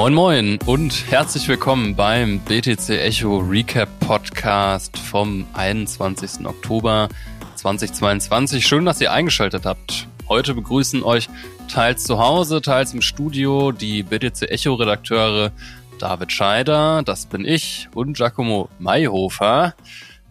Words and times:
Moin 0.00 0.14
Moin 0.14 0.58
und 0.64 1.10
herzlich 1.10 1.46
willkommen 1.46 1.94
beim 1.94 2.40
BTC 2.40 2.88
Echo 2.88 3.36
Recap 3.36 3.86
Podcast 4.00 4.96
vom 4.96 5.46
21. 5.52 6.46
Oktober 6.46 7.10
2022. 7.56 8.66
Schön, 8.66 8.86
dass 8.86 9.02
ihr 9.02 9.12
eingeschaltet 9.12 9.66
habt. 9.66 10.08
Heute 10.26 10.54
begrüßen 10.54 11.02
euch 11.02 11.28
teils 11.68 12.04
zu 12.04 12.18
Hause, 12.18 12.62
teils 12.62 12.94
im 12.94 13.02
Studio 13.02 13.72
die 13.72 14.02
BTC 14.02 14.50
Echo 14.50 14.72
Redakteure 14.72 15.52
David 15.98 16.32
Scheider, 16.32 17.02
das 17.02 17.26
bin 17.26 17.44
ich, 17.44 17.86
und 17.94 18.16
Giacomo 18.16 18.70
Mayhofer. 18.78 19.74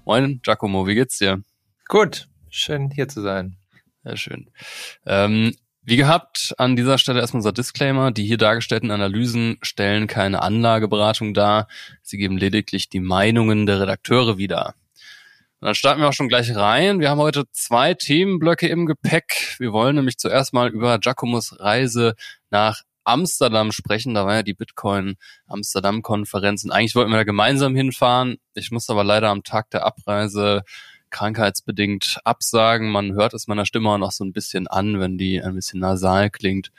Moin 0.03 0.39
Giacomo, 0.41 0.87
wie 0.87 0.95
geht's 0.95 1.19
dir? 1.19 1.43
Gut, 1.87 2.27
schön 2.49 2.89
hier 2.89 3.07
zu 3.07 3.21
sein. 3.21 3.55
Sehr 4.03 4.17
schön. 4.17 4.49
Ähm, 5.05 5.53
wie 5.89 5.97
gehabt, 5.97 6.53
an 6.57 6.75
dieser 6.75 6.97
Stelle 6.97 7.19
erstmal 7.19 7.39
unser 7.39 7.51
Disclaimer. 7.51 8.11
Die 8.11 8.23
hier 8.23 8.37
dargestellten 8.37 8.91
Analysen 8.91 9.57
stellen 9.61 10.07
keine 10.07 10.41
Anlageberatung 10.41 11.33
dar. 11.33 11.67
Sie 12.01 12.17
geben 12.17 12.37
lediglich 12.37 12.89
die 12.89 12.99
Meinungen 12.99 13.65
der 13.65 13.81
Redakteure 13.81 14.37
wieder. 14.37 14.75
Und 15.59 15.65
dann 15.65 15.75
starten 15.75 15.99
wir 15.99 16.07
auch 16.07 16.13
schon 16.13 16.29
gleich 16.29 16.55
rein. 16.55 16.99
Wir 16.99 17.09
haben 17.09 17.19
heute 17.19 17.45
zwei 17.51 17.93
Themenblöcke 17.95 18.67
im 18.67 18.85
Gepäck. 18.85 19.55
Wir 19.57 19.73
wollen 19.73 19.95
nämlich 19.95 20.17
zuerst 20.17 20.53
mal 20.53 20.69
über 20.69 20.99
Giacomos 20.99 21.59
Reise 21.59 22.13
nach 22.51 22.83
Amsterdam 23.03 23.71
sprechen. 23.71 24.13
Da 24.13 24.25
war 24.25 24.35
ja 24.35 24.43
die 24.43 24.53
Bitcoin 24.53 25.15
Amsterdam 25.47 26.03
Konferenz 26.03 26.63
und 26.63 26.71
eigentlich 26.71 26.95
wollten 26.95 27.11
wir 27.11 27.17
da 27.17 27.23
gemeinsam 27.23 27.75
hinfahren. 27.75 28.37
Ich 28.53 28.71
musste 28.71 28.93
aber 28.93 29.03
leider 29.03 29.29
am 29.29 29.43
Tag 29.43 29.71
der 29.71 29.85
Abreise 29.85 30.63
krankheitsbedingt 31.09 32.19
absagen. 32.23 32.89
Man 32.91 33.13
hört 33.13 33.33
es 33.33 33.47
meiner 33.47 33.65
Stimme 33.65 33.89
auch 33.89 33.97
noch 33.97 34.11
so 34.11 34.23
ein 34.23 34.33
bisschen 34.33 34.67
an, 34.67 34.99
wenn 34.99 35.17
die 35.17 35.41
ein 35.41 35.55
bisschen 35.55 35.79
nasal 35.79 36.29
klingt. 36.29 36.71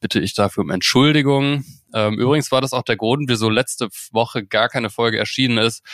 Bitte 0.00 0.20
ich 0.20 0.34
dafür 0.34 0.64
um 0.64 0.70
Entschuldigung. 0.70 1.64
Ähm, 1.94 2.18
übrigens 2.18 2.50
war 2.50 2.60
das 2.60 2.72
auch 2.72 2.82
der 2.82 2.96
Grund, 2.96 3.28
wieso 3.28 3.50
letzte 3.50 3.88
Woche 4.10 4.44
gar 4.44 4.68
keine 4.68 4.90
Folge 4.90 5.18
erschienen 5.18 5.58
ist. 5.58 5.84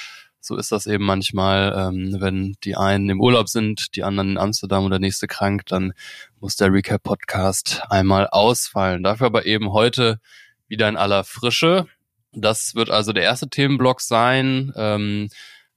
So 0.41 0.57
ist 0.57 0.73
das 0.73 0.87
eben 0.87 1.05
manchmal, 1.05 1.75
ähm, 1.77 2.17
wenn 2.21 2.57
die 2.65 2.77
einen 2.77 3.11
im 3.11 3.21
Urlaub 3.21 3.49
sind, 3.49 3.97
die 3.97 4.05
anderen 4.05 4.31
in 4.31 4.39
Amsterdam 4.39 4.85
oder 4.85 4.99
nächste 4.99 5.27
krank, 5.27 5.67
dann 5.67 5.93
muss 6.41 6.57
der 6.57 6.73
Recap-Podcast 6.73 7.83
einmal 7.91 8.29
ausfallen. 8.29 9.03
Dafür 9.03 9.27
aber 9.27 9.47
eben 9.47 9.73
heute 9.73 10.21
wieder 10.69 10.89
in 10.89 10.97
aller 10.97 11.25
Frische. 11.25 11.87
Das 12.33 12.75
wird 12.75 12.91
also 12.91 13.13
der 13.13 13.25
erste 13.25 13.49
Themenblock 13.49 14.01
sein. 14.01 14.73
Ähm, 14.77 15.29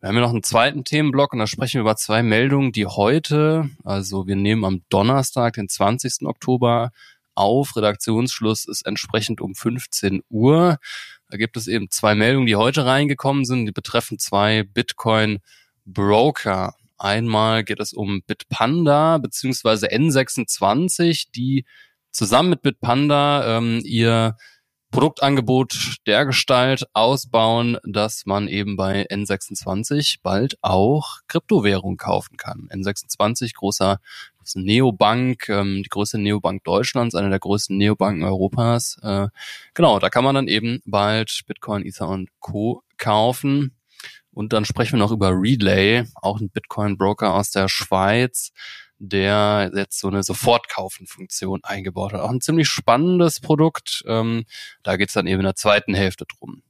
wir 0.01 0.07
haben 0.07 0.15
ja 0.15 0.21
noch 0.21 0.31
einen 0.31 0.41
zweiten 0.41 0.83
Themenblock 0.83 1.33
und 1.33 1.39
da 1.39 1.45
sprechen 1.45 1.75
wir 1.75 1.81
über 1.81 1.95
zwei 1.95 2.23
Meldungen, 2.23 2.71
die 2.71 2.87
heute, 2.87 3.69
also 3.83 4.25
wir 4.25 4.35
nehmen 4.35 4.65
am 4.65 4.81
Donnerstag, 4.89 5.53
den 5.53 5.69
20. 5.69 6.25
Oktober 6.25 6.89
auf. 7.35 7.75
Redaktionsschluss 7.75 8.65
ist 8.65 8.87
entsprechend 8.87 9.41
um 9.41 9.53
15 9.53 10.23
Uhr. 10.29 10.79
Da 11.29 11.37
gibt 11.37 11.55
es 11.55 11.67
eben 11.67 11.91
zwei 11.91 12.15
Meldungen, 12.15 12.47
die 12.47 12.55
heute 12.55 12.83
reingekommen 12.83 13.45
sind. 13.45 13.67
Die 13.67 13.71
betreffen 13.71 14.17
zwei 14.17 14.63
Bitcoin-Broker. 14.63 16.73
Einmal 16.97 17.63
geht 17.63 17.79
es 17.79 17.93
um 17.93 18.23
Bitpanda 18.25 19.19
beziehungsweise 19.19 19.91
N26, 19.91 21.27
die 21.35 21.63
zusammen 22.09 22.49
mit 22.49 22.63
Bitpanda 22.63 23.57
ähm, 23.57 23.81
ihr 23.83 24.35
Produktangebot 24.91 25.95
der 26.05 26.25
Gestalt 26.25 26.83
ausbauen, 26.93 27.77
dass 27.83 28.25
man 28.25 28.49
eben 28.49 28.75
bei 28.75 29.07
N26 29.09 30.17
bald 30.21 30.57
auch 30.61 31.19
Kryptowährung 31.27 31.95
kaufen 31.95 32.35
kann. 32.35 32.67
N26, 32.69 33.55
großer 33.55 33.99
Neobank, 34.55 35.47
ähm, 35.47 35.81
die 35.83 35.89
größte 35.89 36.17
Neobank 36.17 36.63
Deutschlands, 36.65 37.15
eine 37.15 37.29
der 37.29 37.39
größten 37.39 37.77
Neobanken 37.77 38.23
Europas. 38.23 38.97
Äh, 39.01 39.27
genau, 39.73 39.99
da 39.99 40.09
kann 40.09 40.25
man 40.25 40.35
dann 40.35 40.47
eben 40.47 40.81
bald 40.85 41.41
Bitcoin, 41.47 41.85
Ether 41.85 42.09
und 42.09 42.29
Co. 42.39 42.83
kaufen. 42.97 43.75
Und 44.33 44.53
dann 44.53 44.65
sprechen 44.65 44.93
wir 44.93 44.99
noch 44.99 45.11
über 45.11 45.31
Relay, 45.31 46.05
auch 46.15 46.39
ein 46.39 46.49
Bitcoin-Broker 46.49 47.33
aus 47.33 47.51
der 47.51 47.67
Schweiz, 47.67 48.51
der 49.03 49.71
jetzt 49.73 49.99
so 49.99 50.07
eine 50.07 50.21
Sofortkaufen-Funktion 50.21 51.61
eingebaut 51.63 52.13
hat. 52.13 52.21
Auch 52.21 52.29
ein 52.29 52.39
ziemlich 52.39 52.69
spannendes 52.69 53.39
Produkt. 53.39 54.03
Ähm, 54.05 54.45
da 54.83 54.95
geht's 54.95 55.13
dann 55.13 55.25
eben 55.25 55.39
in 55.39 55.45
der 55.45 55.55
zweiten 55.55 55.95
Hälfte 55.95 56.25
drum. 56.25 56.61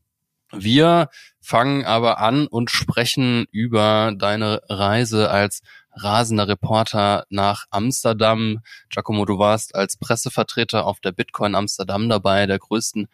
Wir 0.53 1.09
fangen 1.41 1.85
aber 1.85 2.19
an 2.19 2.47
und 2.47 2.71
sprechen 2.71 3.45
über 3.51 4.13
deine 4.17 4.61
Reise 4.69 5.29
als 5.29 5.61
rasender 5.93 6.47
Reporter 6.47 7.25
nach 7.29 7.65
Amsterdam. 7.69 8.59
Giacomo, 8.89 9.25
du 9.25 9.37
warst 9.37 9.75
als 9.75 9.97
Pressevertreter 9.97 10.85
auf 10.85 11.01
der 11.01 11.11
Bitcoin 11.11 11.53
Amsterdam 11.53 12.07
dabei, 12.07 12.45
der 12.45 12.59
größten 12.59 13.09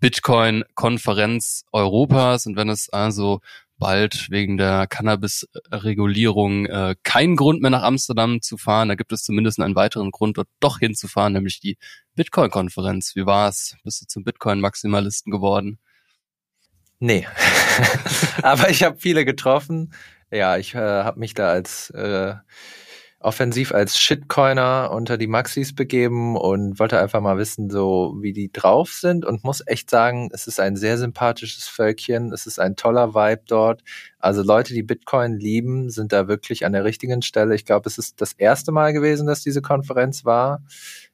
Bitcoin-Konferenz 0.00 1.64
Europas. 1.72 2.46
Und 2.46 2.56
wenn 2.56 2.70
es 2.70 2.88
also 2.88 3.40
bald 3.82 4.30
wegen 4.30 4.58
der 4.58 4.86
Cannabis-Regulierung 4.86 6.66
äh, 6.66 6.94
keinen 7.02 7.34
Grund 7.34 7.60
mehr 7.62 7.70
nach 7.72 7.82
Amsterdam 7.82 8.40
zu 8.40 8.56
fahren. 8.56 8.88
Da 8.88 8.94
gibt 8.94 9.12
es 9.12 9.24
zumindest 9.24 9.58
einen 9.58 9.74
weiteren 9.74 10.12
Grund, 10.12 10.38
dort 10.38 10.46
doch 10.60 10.78
hinzufahren, 10.78 11.32
nämlich 11.32 11.58
die 11.58 11.78
Bitcoin-Konferenz. 12.14 13.16
Wie 13.16 13.26
war's? 13.26 13.76
Bist 13.82 14.00
du 14.00 14.06
zum 14.06 14.22
Bitcoin-Maximalisten 14.22 15.32
geworden? 15.32 15.80
Nee, 17.00 17.26
aber 18.42 18.70
ich 18.70 18.84
habe 18.84 19.00
viele 19.00 19.24
getroffen. 19.24 19.92
Ja, 20.30 20.56
ich 20.58 20.76
äh, 20.76 20.78
habe 20.78 21.18
mich 21.18 21.34
da 21.34 21.48
als 21.48 21.90
äh, 21.90 22.34
offensiv 23.22 23.72
als 23.72 23.98
Shitcoiner 23.98 24.90
unter 24.92 25.16
die 25.16 25.26
Maxis 25.26 25.74
begeben 25.74 26.36
und 26.36 26.78
wollte 26.78 26.98
einfach 26.98 27.20
mal 27.20 27.38
wissen, 27.38 27.70
so 27.70 28.16
wie 28.20 28.32
die 28.32 28.52
drauf 28.52 28.92
sind 28.92 29.24
und 29.24 29.44
muss 29.44 29.62
echt 29.66 29.90
sagen, 29.90 30.28
es 30.32 30.46
ist 30.46 30.60
ein 30.60 30.76
sehr 30.76 30.98
sympathisches 30.98 31.66
Völkchen, 31.66 32.32
es 32.32 32.46
ist 32.46 32.58
ein 32.58 32.76
toller 32.76 33.14
Vibe 33.14 33.42
dort. 33.46 33.82
Also 34.18 34.42
Leute, 34.42 34.74
die 34.74 34.82
Bitcoin 34.82 35.38
lieben, 35.38 35.90
sind 35.90 36.12
da 36.12 36.28
wirklich 36.28 36.66
an 36.66 36.72
der 36.72 36.84
richtigen 36.84 37.22
Stelle. 37.22 37.54
Ich 37.54 37.64
glaube, 37.64 37.88
es 37.88 37.98
ist 37.98 38.20
das 38.20 38.32
erste 38.32 38.72
Mal 38.72 38.92
gewesen, 38.92 39.26
dass 39.26 39.42
diese 39.42 39.62
Konferenz 39.62 40.24
war 40.24 40.60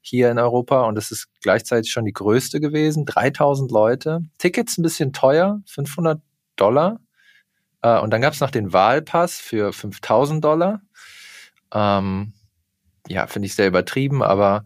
hier 0.01 0.31
in 0.31 0.39
Europa 0.39 0.83
und 0.83 0.97
es 0.97 1.11
ist 1.11 1.29
gleichzeitig 1.43 1.93
schon 1.93 2.05
die 2.05 2.13
größte 2.13 2.61
gewesen. 2.61 3.05
3000 3.05 3.71
Leute. 3.71 4.21
Tickets 4.39 4.79
ein 4.79 4.83
bisschen 4.83 5.13
teuer, 5.13 5.61
500 5.67 6.21
Dollar. 6.57 7.01
Äh, 7.83 7.99
und 8.01 8.11
dann 8.11 8.21
gab 8.21 8.33
es 8.33 8.41
noch 8.41 8.51
den 8.51 8.73
Wahlpass 8.73 9.39
für 9.39 9.73
5000 9.73 10.45
Dollar. 10.45 10.81
Ähm, 11.73 12.33
ja, 13.09 13.27
finde 13.27 13.47
ich 13.47 13.55
sehr 13.55 13.69
übertrieben, 13.69 14.23
aber 14.23 14.65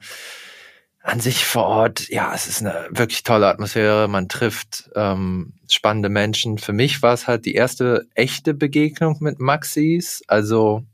an 1.03 1.21
sich 1.21 1.45
vor 1.45 1.65
Ort, 1.65 2.09
ja, 2.09 2.33
es 2.33 2.47
ist 2.47 2.61
eine 2.61 2.87
wirklich 2.91 3.25
tolle 3.25 3.49
Atmosphäre. 3.49 4.07
Man 4.07 4.29
trifft 4.29 4.89
ähm, 4.95 5.55
spannende 5.69 6.09
Menschen. 6.09 6.59
Für 6.59 6.73
mich 6.73 7.03
war 7.03 7.13
es 7.13 7.27
halt 7.27 7.45
die 7.45 7.55
erste 7.55 8.07
echte 8.15 8.55
Begegnung 8.55 9.17
mit 9.21 9.41
Maxis. 9.41 10.23
Also 10.29 10.85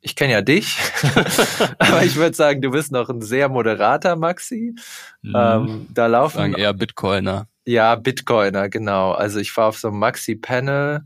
ich 0.00 0.16
kenne 0.16 0.32
ja 0.32 0.40
dich, 0.40 0.78
aber 1.78 2.04
ich 2.04 2.16
würde 2.16 2.34
sagen, 2.34 2.62
du 2.62 2.70
bist 2.70 2.92
noch 2.92 3.10
ein 3.10 3.20
sehr 3.20 3.48
moderater 3.48 4.16
Maxi. 4.16 4.74
Mhm. 5.20 5.34
Ähm, 5.36 5.86
da 5.92 6.06
laufen 6.06 6.36
sagen 6.36 6.54
eher 6.54 6.72
Bitcoiner. 6.72 7.46
Ja, 7.66 7.94
Bitcoiner, 7.96 8.68
genau. 8.68 9.12
Also 9.12 9.38
ich 9.38 9.54
war 9.56 9.68
auf 9.68 9.78
so 9.78 9.88
einem 9.88 9.98
Maxi-Panel, 9.98 11.02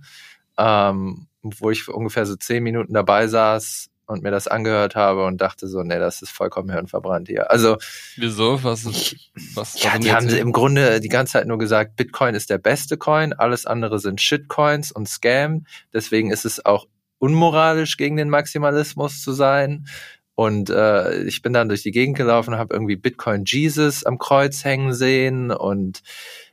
ähm, 0.57 1.27
wo 1.43 1.71
ich 1.71 1.89
ungefähr 1.89 2.27
so 2.27 2.37
zehn 2.37 2.63
Minuten 2.63 2.93
dabei 2.93 3.27
saß 3.27 3.90
und 4.11 4.23
mir 4.23 4.31
das 4.31 4.49
angehört 4.49 4.97
habe 4.97 5.25
und 5.25 5.41
dachte 5.41 5.69
so, 5.69 5.83
nee, 5.83 5.99
das 5.99 6.21
ist 6.21 6.31
vollkommen 6.31 6.71
hirnverbrannt 6.71 7.29
hier. 7.29 7.51
Also 7.51 7.79
wieso? 8.17 8.63
Was 8.65 8.85
ist 8.85 9.17
was? 9.55 9.81
Ja, 9.83 9.99
die 9.99 10.13
haben 10.13 10.29
im 10.29 10.53
Grunde 10.53 11.01
die 11.01 11.09
ganze 11.09 11.35
Zeit 11.35 11.47
nur 11.47 11.59
gesagt, 11.59 11.97
Bitcoin 11.97 12.35
ist 12.35 12.51
der 12.51 12.59
beste 12.59 12.97
Coin, 12.97 13.33
alles 13.33 13.67
andere 13.67 13.99
sind 13.99 14.21
Shitcoins 14.21 14.93
und 14.93 15.09
Scam. 15.09 15.65
Deswegen 15.93 16.31
ist 16.31 16.45
es 16.45 16.65
auch 16.65 16.87
unmoralisch 17.19 17.97
gegen 17.97 18.17
den 18.17 18.31
Maximalismus 18.31 19.23
zu 19.23 19.33
sein. 19.33 19.87
Und 20.35 20.71
äh, 20.71 21.23
ich 21.25 21.43
bin 21.43 21.53
dann 21.53 21.69
durch 21.69 21.83
die 21.83 21.91
Gegend 21.91 22.17
gelaufen, 22.17 22.57
habe 22.57 22.75
irgendwie 22.75 22.97
Bitcoin 22.97 23.45
Jesus 23.47 24.05
am 24.05 24.19
Kreuz 24.19 24.65
hängen 24.65 24.93
sehen 24.93 25.51
und 25.51 26.01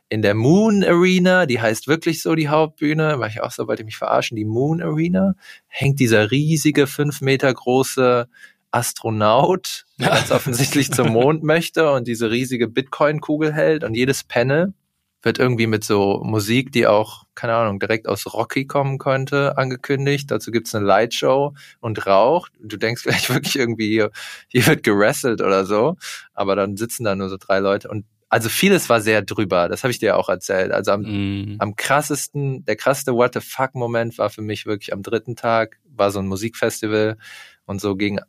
in 0.10 0.22
der 0.22 0.36
Moon 0.36 0.84
Arena, 0.84 1.46
die 1.46 1.60
heißt 1.60 1.88
wirklich 1.88 2.22
so 2.22 2.36
die 2.36 2.50
Hauptbühne, 2.50 3.20
war 3.20 3.28
ich 3.28 3.42
auch 3.42 3.52
so, 3.52 3.68
wollte 3.68 3.84
mich 3.84 3.98
verarschen, 3.98 4.38
die 4.38 4.46
Moon 4.46 4.82
Arena, 4.82 5.34
hängt 5.68 6.00
dieser 6.00 6.32
riesige, 6.32 6.88
fünf 6.88 7.22
Meter 7.22 7.54
große 7.54 8.28
Astronaut, 8.72 9.86
der 10.00 10.10
ganz 10.10 10.32
offensichtlich 10.32 10.92
zum 10.92 11.10
Mond 11.10 11.44
möchte 11.44 11.92
und 11.92 12.08
diese 12.08 12.32
riesige 12.32 12.68
Bitcoin-Kugel 12.68 13.54
hält 13.54 13.84
und 13.84 13.96
jedes 13.96 14.24
Panel 14.24 14.74
wird 15.24 15.40
irgendwie 15.40 15.68
mit 15.68 15.84
so 15.84 16.22
Musik, 16.24 16.72
die 16.72 16.88
auch, 16.88 17.24
keine 17.36 17.56
Ahnung, 17.56 17.80
direkt 17.80 18.08
aus 18.08 18.32
Rocky 18.34 18.66
kommen 18.66 18.98
könnte, 18.98 19.58
angekündigt. 19.58 20.30
Dazu 20.32 20.52
gibt's 20.52 20.74
eine 20.76 20.86
Lightshow 20.86 21.56
und 21.82 22.06
Rauch. 22.06 22.48
Du 22.62 22.78
denkst 22.78 23.04
gleich 23.04 23.30
wirklich 23.34 23.58
irgendwie, 23.58 23.90
hier, 23.90 24.12
hier 24.48 24.66
wird 24.68 24.84
gerasselt 24.84 25.42
oder 25.42 25.66
so. 25.66 25.98
Aber 26.34 26.56
dann 26.56 26.78
sitzen 26.78 27.04
da 27.04 27.16
nur 27.16 27.30
so 27.30 27.38
drei 27.38 27.60
Leute 27.60 27.90
und 27.90 28.06
also 28.30 28.50
vieles 28.50 28.90
war 28.90 29.00
sehr 29.00 29.22
drüber, 29.22 29.70
das 29.70 29.84
habe 29.84 29.92
ich 29.92 30.00
dir 30.00 30.18
auch 30.18 30.30
erzählt. 30.30 30.72
Also 30.72 30.92
am, 30.92 31.02
mm. 31.02 31.56
am 31.60 31.76
krassesten, 31.76 32.66
der 32.66 32.76
krasseste 32.76 33.14
What 33.14 33.34
the 33.34 33.40
fuck 33.40 33.74
Moment 33.74 34.18
war 34.18 34.30
für 34.30 34.42
mich 34.42 34.66
wirklich 34.66 34.94
am 34.94 35.02
dritten 35.02 35.36
Tag, 35.36 35.80
war 35.86 36.12
so 36.12 36.20
ein 36.20 36.28
Musikfestival 36.28 37.18
und 37.66 37.80
so 37.80 37.96
gegen 37.96 38.20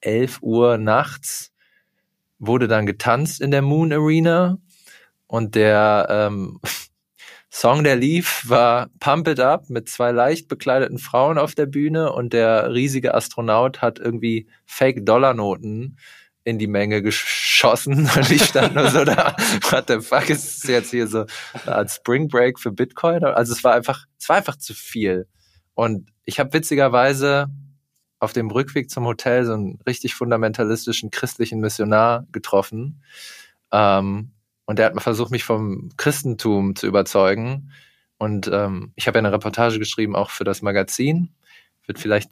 11 0.00 0.38
Uhr 0.42 0.78
nachts 0.78 1.52
wurde 2.38 2.68
dann 2.68 2.86
getanzt 2.86 3.40
in 3.40 3.50
der 3.50 3.62
Moon 3.62 3.92
Arena 3.92 4.58
und 5.26 5.54
der 5.54 6.06
ähm, 6.10 6.60
Song, 7.50 7.84
der 7.84 7.96
lief, 7.96 8.42
war 8.46 8.90
Pump 9.00 9.28
It 9.28 9.40
Up 9.40 9.70
mit 9.70 9.88
zwei 9.88 10.10
leicht 10.10 10.46
bekleideten 10.46 10.98
Frauen 10.98 11.38
auf 11.38 11.54
der 11.54 11.64
Bühne 11.64 12.12
und 12.12 12.34
der 12.34 12.74
riesige 12.74 13.14
Astronaut 13.14 13.80
hat 13.80 13.98
irgendwie 13.98 14.46
Fake-Dollarnoten 14.66 15.96
in 16.46 16.58
die 16.58 16.68
Menge 16.68 17.02
geschossen 17.02 18.08
und 18.16 18.30
ich 18.30 18.44
stand 18.44 18.76
nur 18.76 18.88
so 18.88 19.04
da, 19.04 19.36
what 19.70 19.86
the 19.88 20.00
fuck 20.00 20.30
ist 20.30 20.62
das 20.62 20.70
jetzt 20.70 20.90
hier 20.92 21.08
so 21.08 21.26
eine 21.64 21.76
Art 21.76 21.90
Spring 21.90 22.28
Break 22.28 22.60
für 22.60 22.70
Bitcoin? 22.70 23.24
Also 23.24 23.52
es 23.52 23.64
war 23.64 23.74
einfach, 23.74 24.06
es 24.18 24.28
war 24.28 24.36
einfach 24.36 24.56
zu 24.56 24.72
viel. 24.72 25.26
Und 25.74 26.08
ich 26.24 26.38
habe 26.38 26.52
witzigerweise 26.52 27.48
auf 28.20 28.32
dem 28.32 28.50
Rückweg 28.50 28.90
zum 28.90 29.04
Hotel 29.04 29.44
so 29.44 29.54
einen 29.54 29.80
richtig 29.86 30.14
fundamentalistischen 30.14 31.10
christlichen 31.10 31.58
Missionar 31.58 32.26
getroffen. 32.30 33.02
Ähm, 33.72 34.30
und 34.66 34.78
der 34.78 34.86
hat 34.86 35.02
versucht, 35.02 35.32
mich 35.32 35.44
vom 35.44 35.90
Christentum 35.96 36.76
zu 36.76 36.86
überzeugen. 36.86 37.72
Und 38.18 38.48
ähm, 38.52 38.92
ich 38.94 39.08
habe 39.08 39.18
ja 39.18 39.20
eine 39.20 39.32
Reportage 39.32 39.80
geschrieben, 39.80 40.14
auch 40.14 40.30
für 40.30 40.44
das 40.44 40.62
Magazin. 40.62 41.34
Wird 41.86 41.98
vielleicht 41.98 42.30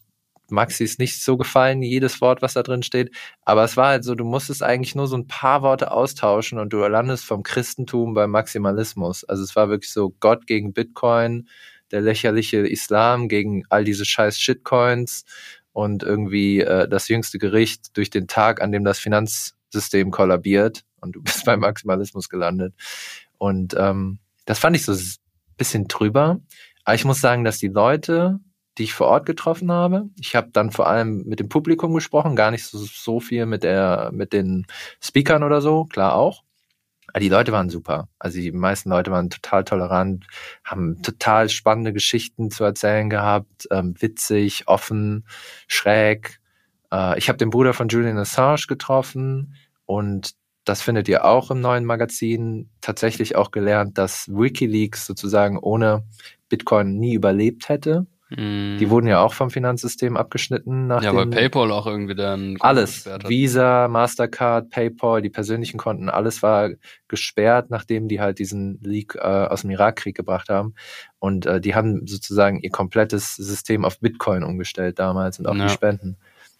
Maxis 0.54 0.98
nicht 0.98 1.22
so 1.22 1.36
gefallen, 1.36 1.82
jedes 1.82 2.20
Wort, 2.20 2.42
was 2.42 2.54
da 2.54 2.62
drin 2.62 2.82
steht. 2.82 3.14
Aber 3.42 3.64
es 3.64 3.76
war 3.76 3.88
halt 3.88 4.04
so, 4.04 4.14
du 4.14 4.24
musstest 4.24 4.62
eigentlich 4.62 4.94
nur 4.94 5.06
so 5.06 5.16
ein 5.16 5.26
paar 5.26 5.62
Worte 5.62 5.90
austauschen 5.90 6.58
und 6.58 6.72
du 6.72 6.78
landest 6.78 7.24
vom 7.24 7.42
Christentum 7.42 8.14
beim 8.14 8.30
Maximalismus. 8.30 9.24
Also 9.24 9.42
es 9.42 9.54
war 9.56 9.68
wirklich 9.68 9.92
so 9.92 10.14
Gott 10.20 10.46
gegen 10.46 10.72
Bitcoin, 10.72 11.48
der 11.90 12.00
lächerliche 12.00 12.58
Islam 12.58 13.28
gegen 13.28 13.64
all 13.68 13.84
diese 13.84 14.04
scheiß 14.04 14.38
Shitcoins 14.38 15.24
und 15.72 16.02
irgendwie 16.02 16.60
äh, 16.60 16.88
das 16.88 17.08
jüngste 17.08 17.38
Gericht 17.38 17.96
durch 17.96 18.08
den 18.08 18.26
Tag, 18.26 18.62
an 18.62 18.72
dem 18.72 18.84
das 18.84 18.98
Finanzsystem 18.98 20.10
kollabiert 20.10 20.84
und 21.00 21.16
du 21.16 21.22
bist 21.22 21.44
beim 21.44 21.60
Maximalismus 21.60 22.28
gelandet. 22.28 22.74
Und 23.38 23.74
ähm, 23.78 24.18
das 24.46 24.58
fand 24.58 24.76
ich 24.76 24.84
so 24.84 24.92
ein 24.92 25.00
bisschen 25.56 25.86
drüber. 25.88 26.40
Aber 26.84 26.94
ich 26.94 27.04
muss 27.04 27.20
sagen, 27.20 27.44
dass 27.44 27.58
die 27.58 27.68
Leute, 27.68 28.40
die 28.78 28.84
ich 28.84 28.94
vor 28.94 29.06
Ort 29.06 29.26
getroffen 29.26 29.70
habe, 29.70 30.08
ich 30.18 30.34
habe 30.34 30.50
dann 30.52 30.70
vor 30.70 30.88
allem 30.88 31.24
mit 31.24 31.40
dem 31.40 31.48
Publikum 31.48 31.94
gesprochen, 31.94 32.36
gar 32.36 32.50
nicht 32.50 32.64
so, 32.64 32.78
so 32.78 33.20
viel 33.20 33.46
mit 33.46 33.62
der, 33.62 34.10
mit 34.12 34.32
den 34.32 34.66
Speakern 35.00 35.42
oder 35.42 35.60
so, 35.60 35.84
klar 35.84 36.14
auch. 36.14 36.42
Aber 37.08 37.20
die 37.20 37.28
Leute 37.28 37.52
waren 37.52 37.70
super. 37.70 38.08
Also 38.18 38.40
die 38.40 38.50
meisten 38.50 38.90
Leute 38.90 39.12
waren 39.12 39.30
total 39.30 39.62
tolerant, 39.62 40.26
haben 40.64 41.00
total 41.02 41.48
spannende 41.48 41.92
Geschichten 41.92 42.50
zu 42.50 42.64
erzählen 42.64 43.08
gehabt, 43.08 43.68
ähm, 43.70 43.94
witzig, 44.00 44.64
offen, 44.66 45.24
schräg. 45.68 46.40
Äh, 46.92 47.16
ich 47.18 47.28
habe 47.28 47.38
den 47.38 47.50
Bruder 47.50 47.72
von 47.72 47.86
Julian 47.86 48.18
Assange 48.18 48.66
getroffen 48.66 49.54
und 49.86 50.34
das 50.64 50.82
findet 50.82 51.08
ihr 51.08 51.24
auch 51.24 51.50
im 51.50 51.60
neuen 51.60 51.84
Magazin, 51.84 52.70
tatsächlich 52.80 53.36
auch 53.36 53.50
gelernt, 53.50 53.98
dass 53.98 54.28
Wikileaks 54.28 55.06
sozusagen 55.06 55.58
ohne 55.58 56.04
Bitcoin 56.48 56.98
nie 56.98 57.14
überlebt 57.14 57.68
hätte. 57.68 58.06
Mm. 58.30 58.78
Die 58.78 58.90
wurden 58.90 59.06
ja 59.06 59.20
auch 59.20 59.34
vom 59.34 59.50
Finanzsystem 59.50 60.16
abgeschnitten. 60.16 60.86
Nach 60.86 61.02
ja, 61.02 61.14
weil 61.14 61.26
PayPal 61.26 61.70
auch 61.70 61.86
irgendwie 61.86 62.14
dann 62.14 62.56
alles, 62.60 63.06
Visa, 63.26 63.88
Mastercard, 63.88 64.70
PayPal, 64.70 65.20
die 65.22 65.30
persönlichen 65.30 65.78
Konten, 65.78 66.08
alles 66.08 66.42
war 66.42 66.70
gesperrt, 67.08 67.70
nachdem 67.70 68.08
die 68.08 68.20
halt 68.20 68.38
diesen 68.38 68.80
Leak 68.82 69.14
äh, 69.16 69.20
aus 69.20 69.60
dem 69.60 69.70
Irakkrieg 69.70 70.16
gebracht 70.16 70.48
haben. 70.48 70.74
Und 71.18 71.46
äh, 71.46 71.60
die 71.60 71.74
haben 71.74 72.06
sozusagen 72.06 72.60
ihr 72.60 72.70
komplettes 72.70 73.36
System 73.36 73.84
auf 73.84 74.00
Bitcoin 74.00 74.42
umgestellt 74.42 74.98
damals 74.98 75.38
und 75.38 75.46
auch 75.46 75.54
ja. 75.54 75.66
die 75.66 75.72
Spenden. 75.72 76.16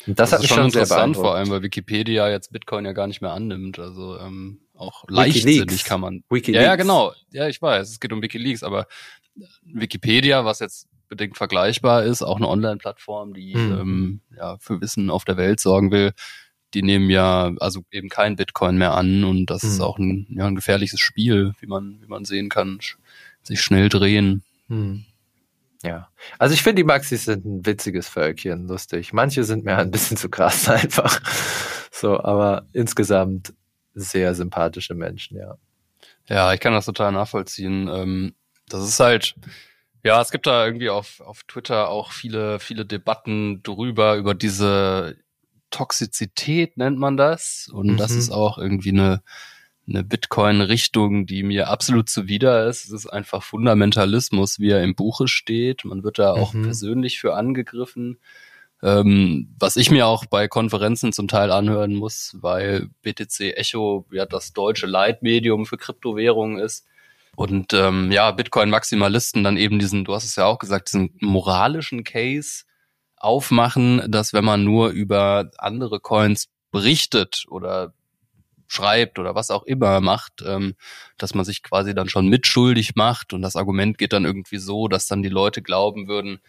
Und 0.07 0.19
das, 0.19 0.31
das 0.31 0.33
hat 0.33 0.41
mich 0.43 0.51
schon, 0.51 0.65
interessant, 0.67 1.17
vor 1.17 1.35
allem, 1.35 1.49
weil 1.49 1.63
Wikipedia 1.63 2.29
jetzt 2.29 2.53
Bitcoin 2.53 2.85
ja 2.85 2.93
gar 2.93 3.07
nicht 3.07 3.23
mehr 3.23 3.33
annimmt. 3.33 3.79
Also 3.79 4.19
ähm, 4.19 4.61
auch 4.75 5.05
leichtsinnig 5.09 5.85
kann 5.85 6.01
man. 6.01 6.25
Wikileaks. 6.29 6.63
Ja, 6.63 6.71
ja, 6.71 6.77
genau. 6.77 7.13
Ja, 7.31 7.49
ich 7.49 7.63
weiß, 7.63 7.89
es 7.89 8.01
geht 8.01 8.13
um 8.13 8.21
Wikileaks, 8.21 8.63
aber 8.63 8.87
Wikipedia, 9.63 10.45
was 10.45 10.59
jetzt 10.59 10.89
bedingt 11.09 11.37
vergleichbar 11.37 12.05
ist, 12.05 12.23
auch 12.23 12.37
eine 12.37 12.49
Online-Plattform, 12.49 13.35
die 13.35 13.55
mhm. 13.55 13.73
ähm, 13.73 14.21
ja, 14.37 14.57
für 14.59 14.81
Wissen 14.81 15.11
auf 15.11 15.25
der 15.25 15.37
Welt 15.37 15.61
sorgen 15.61 15.91
will, 15.91 16.13
die 16.75 16.83
nehmen 16.83 17.09
ja 17.09 17.53
also 17.61 17.85
eben 17.91 18.09
kein 18.09 18.37
Bitcoin 18.37 18.77
mehr 18.77 18.95
an 18.95 19.25
und 19.25 19.47
das 19.47 19.63
mhm. 19.63 19.69
ist 19.69 19.81
auch 19.81 19.99
ein, 19.99 20.27
ja, 20.31 20.47
ein 20.47 20.57
gefährliches 20.57 21.01
Spiel, 21.01 21.53
wie 21.61 21.67
man, 21.67 22.01
wie 22.03 22.09
man 22.09 22.25
sehen 22.25 22.49
kann, 22.49 22.81
sich 23.43 23.61
schnell 23.61 23.89
drehen. 23.89 24.43
Mhm. 24.69 25.05
Ja. 25.83 26.09
Also 26.39 26.55
ich 26.55 26.63
finde, 26.63 26.77
die 26.77 26.85
Maxis 26.85 27.27
sind 27.27 27.45
ein 27.45 27.67
witziges 27.67 28.09
Völkchen, 28.09 28.67
lustig. 28.67 29.13
Manche 29.13 29.45
sind 29.45 29.65
mir 29.65 29.77
ein 29.77 29.91
bisschen 29.91 30.17
zu 30.17 30.31
krass 30.31 30.69
einfach. 30.69 31.21
So, 31.91 32.19
aber 32.21 32.67
insgesamt 32.73 33.55
sehr 33.95 34.35
sympathische 34.35 34.95
Menschen, 34.95 35.37
ja. 35.37 35.57
Ja, 36.29 36.55
ich 36.55 36.61
kann 36.61 36.73
das 36.73 36.87
total 36.87 37.13
nachvollziehen. 37.13 37.89
Ähm, 37.89 38.35
das 38.69 38.89
ist 38.89 38.99
halt, 38.99 39.35
ja, 40.05 40.21
es 40.21 40.31
gibt 40.31 40.47
da 40.47 40.67
irgendwie 40.67 40.91
auf, 40.91 41.21
auf 41.21 41.45
Twitter 41.45 41.89
auch 41.89 42.13
viele, 42.13 42.61
viele 42.61 42.85
Debatten 42.85 43.63
drüber, 43.63 44.17
über 44.17 44.35
diese 44.35 45.17
Toxizität 45.71 46.77
nennt 46.77 46.99
man 46.99 47.17
das. 47.17 47.69
Und 47.73 47.93
mhm. 47.93 47.97
das 47.97 48.13
ist 48.13 48.31
auch 48.31 48.59
irgendwie 48.59 48.91
eine, 48.91 49.23
eine 49.89 50.05
Bitcoin-Richtung, 50.05 51.25
die 51.27 51.43
mir 51.43 51.69
absolut 51.69 52.11
zuwider 52.11 52.69
ist. 52.69 52.85
Es 52.85 52.91
ist 52.91 53.07
einfach 53.07 53.43
Fundamentalismus, 53.43 54.59
wie 54.61 54.71
er 54.71 54.85
im 54.85 54.95
Buche 54.95 55.27
steht. 55.27 55.87
Man 55.87 56.05
wird 56.05 56.19
da 56.19 56.33
auch 56.33 56.53
mhm. 56.53 56.65
persönlich 56.65 57.19
für 57.19 57.35
angegriffen. 57.35 58.19
Ähm, 58.83 59.55
was 59.59 59.77
ich 59.77 59.91
mir 59.91 60.07
auch 60.07 60.27
bei 60.27 60.49
Konferenzen 60.49 61.15
zum 61.15 61.29
Teil 61.29 61.51
anhören 61.51 61.95
muss, 61.95 62.37
weil 62.41 62.91
BTC 63.01 63.57
Echo 63.57 64.07
ja 64.13 64.27
das 64.27 64.53
deutsche 64.53 64.87
Leitmedium 64.87 65.65
für 65.65 65.79
Kryptowährungen 65.79 66.59
ist. 66.59 66.87
Und 67.37 67.73
ähm, 67.73 68.13
ja, 68.13 68.31
Bitcoin-Maximalisten 68.31 69.45
dann 69.45 69.57
eben 69.57 69.79
diesen, 69.79 70.05
du 70.05 70.15
hast 70.15 70.25
es 70.25 70.37
ja 70.37 70.47
auch 70.47 70.59
gesagt, 70.59 70.89
diesen 70.89 71.17
moralischen 71.21 72.05
Case 72.05 72.65
aufmachen, 73.17 74.03
dass 74.11 74.33
wenn 74.33 74.45
man 74.45 74.65
nur 74.65 74.91
über 74.91 75.51
andere 75.59 76.01
Coins 76.01 76.49
berichtet 76.71 77.45
oder 77.49 77.93
schreibt 78.67 79.19
oder 79.19 79.35
was 79.35 79.51
auch 79.51 79.63
immer 79.65 80.01
macht, 80.01 80.43
ähm, 80.47 80.75
dass 81.19 81.35
man 81.35 81.45
sich 81.45 81.63
quasi 81.63 81.95
dann 81.95 82.09
schon 82.09 82.29
mitschuldig 82.29 82.97
macht. 82.97 83.33
Und 83.33 83.43
das 83.43 83.57
Argument 83.57 83.99
geht 83.99 84.13
dann 84.13 84.25
irgendwie 84.25 84.59
so, 84.59 84.89
dass 84.89 85.07
dann 85.07 85.23
die 85.23 85.29
Leute 85.29 85.63
glauben 85.63 86.09
würden, 86.09 86.41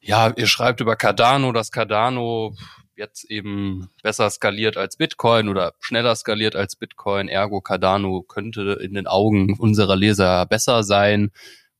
ja, 0.00 0.32
ihr 0.36 0.46
schreibt 0.46 0.80
über 0.80 0.96
Cardano, 0.96 1.52
dass 1.52 1.70
Cardano 1.70 2.54
jetzt 2.96 3.30
eben 3.30 3.88
besser 4.02 4.30
skaliert 4.30 4.76
als 4.76 4.96
Bitcoin 4.96 5.48
oder 5.48 5.74
schneller 5.80 6.16
skaliert 6.16 6.56
als 6.56 6.76
Bitcoin, 6.76 7.28
ergo 7.28 7.60
Cardano 7.60 8.22
könnte 8.22 8.78
in 8.80 8.94
den 8.94 9.06
Augen 9.06 9.56
unserer 9.58 9.96
Leser 9.96 10.46
besser 10.46 10.82
sein. 10.82 11.30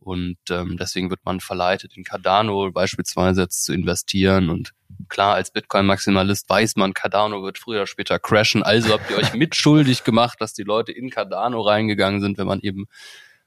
Und 0.04 0.38
ähm, 0.50 0.76
deswegen 0.78 1.08
wird 1.08 1.24
man 1.24 1.40
verleitet, 1.40 1.96
in 1.96 2.04
Cardano 2.04 2.70
beispielsweise 2.70 3.40
jetzt 3.42 3.64
zu 3.64 3.72
investieren. 3.72 4.50
Und 4.50 4.72
klar, 5.08 5.34
als 5.34 5.50
Bitcoin-Maximalist 5.50 6.50
weiß 6.50 6.76
man, 6.76 6.92
Cardano 6.92 7.42
wird 7.42 7.58
früher 7.58 7.78
oder 7.78 7.86
später 7.86 8.18
crashen. 8.18 8.62
Also 8.62 8.92
habt 8.92 9.10
ihr 9.10 9.16
euch 9.16 9.32
mitschuldig 9.34 10.04
gemacht, 10.04 10.42
dass 10.42 10.52
die 10.52 10.62
Leute 10.62 10.92
in 10.92 11.08
Cardano 11.08 11.62
reingegangen 11.62 12.20
sind, 12.20 12.36
wenn 12.36 12.46
man 12.46 12.60
eben 12.60 12.84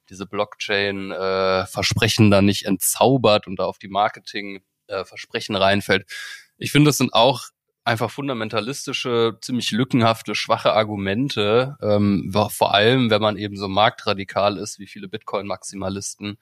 diese 0.09 0.25
Blockchain-Versprechen 0.25 2.27
äh, 2.27 2.31
dann 2.31 2.45
nicht 2.45 2.65
entzaubert 2.65 3.45
und 3.45 3.59
da 3.59 3.65
auf 3.65 3.77
die 3.77 3.89
Marketing-Versprechen 3.89 5.53
äh, 5.53 5.59
reinfällt. 5.59 6.09
Ich 6.57 6.71
finde, 6.71 6.89
das 6.89 6.97
sind 6.97 7.13
auch 7.13 7.49
einfach 7.87 8.11
fundamentalistische, 8.11 9.37
ziemlich 9.41 9.71
lückenhafte, 9.71 10.35
schwache 10.35 10.73
Argumente, 10.73 11.77
ähm, 11.81 12.33
vor 12.49 12.73
allem 12.73 13.09
wenn 13.09 13.21
man 13.21 13.37
eben 13.37 13.55
so 13.55 13.69
marktradikal 13.69 14.57
ist 14.57 14.77
wie 14.77 14.87
viele 14.87 15.07
Bitcoin-Maximalisten. 15.07 16.37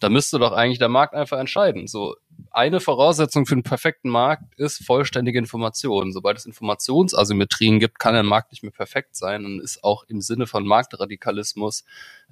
Da 0.00 0.08
müsste 0.08 0.38
doch 0.38 0.52
eigentlich 0.52 0.78
der 0.78 0.88
Markt 0.88 1.14
einfach 1.14 1.40
entscheiden. 1.40 1.88
So 1.88 2.14
eine 2.52 2.78
Voraussetzung 2.78 3.46
für 3.46 3.56
einen 3.56 3.64
perfekten 3.64 4.08
Markt 4.08 4.54
ist 4.56 4.86
vollständige 4.86 5.40
Information. 5.40 6.12
Sobald 6.12 6.38
es 6.38 6.46
Informationsasymmetrien 6.46 7.80
gibt, 7.80 7.98
kann 7.98 8.14
der 8.14 8.22
Markt 8.22 8.52
nicht 8.52 8.62
mehr 8.62 8.70
perfekt 8.70 9.16
sein 9.16 9.44
und 9.44 9.58
ist 9.58 9.82
auch 9.82 10.04
im 10.04 10.20
Sinne 10.20 10.46
von 10.46 10.64
Marktradikalismus 10.64 11.82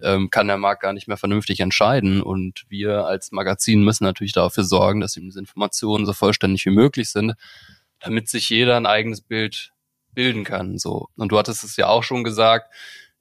ähm, 0.00 0.30
kann 0.30 0.46
der 0.46 0.58
Markt 0.58 0.82
gar 0.82 0.92
nicht 0.92 1.08
mehr 1.08 1.16
vernünftig 1.16 1.58
entscheiden. 1.58 2.22
Und 2.22 2.66
wir 2.68 3.06
als 3.06 3.32
Magazin 3.32 3.82
müssen 3.82 4.04
natürlich 4.04 4.32
dafür 4.32 4.62
sorgen, 4.62 5.00
dass 5.00 5.14
diese 5.14 5.40
Informationen 5.40 6.06
so 6.06 6.12
vollständig 6.12 6.64
wie 6.66 6.70
möglich 6.70 7.10
sind 7.10 7.34
damit 8.00 8.28
sich 8.28 8.50
jeder 8.50 8.76
ein 8.76 8.86
eigenes 8.86 9.20
Bild 9.20 9.72
bilden 10.12 10.44
kann. 10.44 10.78
So. 10.78 11.08
Und 11.16 11.32
du 11.32 11.38
hattest 11.38 11.64
es 11.64 11.76
ja 11.76 11.88
auch 11.88 12.02
schon 12.02 12.24
gesagt, 12.24 12.72